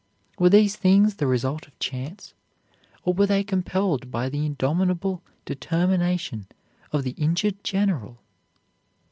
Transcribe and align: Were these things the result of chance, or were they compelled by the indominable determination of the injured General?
Were 0.39 0.49
these 0.49 0.75
things 0.75 1.17
the 1.17 1.27
result 1.27 1.67
of 1.67 1.77
chance, 1.77 2.33
or 3.03 3.13
were 3.13 3.27
they 3.27 3.43
compelled 3.43 4.09
by 4.09 4.29
the 4.29 4.49
indominable 4.49 5.21
determination 5.45 6.47
of 6.91 7.03
the 7.03 7.11
injured 7.19 7.63
General? 7.63 8.17